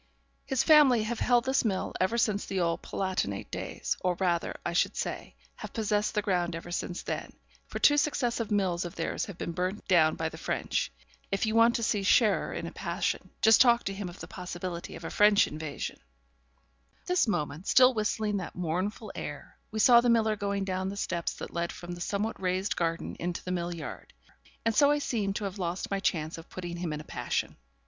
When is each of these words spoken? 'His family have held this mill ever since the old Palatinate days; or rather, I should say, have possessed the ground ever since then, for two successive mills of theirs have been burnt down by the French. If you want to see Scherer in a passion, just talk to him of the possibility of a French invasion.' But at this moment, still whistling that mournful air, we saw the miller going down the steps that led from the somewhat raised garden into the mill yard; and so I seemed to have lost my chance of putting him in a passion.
'His 0.47 0.63
family 0.63 1.03
have 1.03 1.19
held 1.19 1.45
this 1.45 1.63
mill 1.63 1.93
ever 2.01 2.17
since 2.17 2.43
the 2.47 2.59
old 2.59 2.81
Palatinate 2.81 3.51
days; 3.51 3.95
or 4.01 4.15
rather, 4.15 4.55
I 4.65 4.73
should 4.73 4.95
say, 4.95 5.35
have 5.57 5.73
possessed 5.73 6.15
the 6.15 6.23
ground 6.23 6.55
ever 6.55 6.71
since 6.71 7.03
then, 7.03 7.33
for 7.67 7.77
two 7.77 7.97
successive 7.97 8.49
mills 8.49 8.83
of 8.83 8.95
theirs 8.95 9.25
have 9.25 9.37
been 9.37 9.51
burnt 9.51 9.87
down 9.87 10.15
by 10.15 10.27
the 10.29 10.39
French. 10.39 10.91
If 11.31 11.45
you 11.45 11.53
want 11.53 11.75
to 11.75 11.83
see 11.83 12.01
Scherer 12.01 12.51
in 12.51 12.65
a 12.65 12.71
passion, 12.71 13.29
just 13.43 13.61
talk 13.61 13.83
to 13.83 13.93
him 13.93 14.09
of 14.09 14.19
the 14.21 14.27
possibility 14.27 14.95
of 14.95 15.03
a 15.03 15.11
French 15.11 15.45
invasion.' 15.45 15.99
But 16.95 17.01
at 17.01 17.05
this 17.07 17.27
moment, 17.27 17.67
still 17.67 17.93
whistling 17.93 18.37
that 18.37 18.55
mournful 18.55 19.11
air, 19.13 19.55
we 19.69 19.77
saw 19.77 20.01
the 20.01 20.09
miller 20.09 20.35
going 20.35 20.63
down 20.63 20.89
the 20.89 20.97
steps 20.97 21.33
that 21.35 21.53
led 21.53 21.71
from 21.71 21.91
the 21.91 22.01
somewhat 22.01 22.41
raised 22.41 22.75
garden 22.75 23.15
into 23.19 23.43
the 23.43 23.51
mill 23.51 23.71
yard; 23.75 24.13
and 24.65 24.73
so 24.73 24.89
I 24.89 24.97
seemed 24.97 25.35
to 25.35 25.43
have 25.43 25.59
lost 25.59 25.91
my 25.91 25.99
chance 25.99 26.39
of 26.39 26.49
putting 26.49 26.77
him 26.77 26.91
in 26.91 27.01
a 27.01 27.03
passion. 27.03 27.55